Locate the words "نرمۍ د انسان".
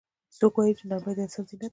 0.89-1.43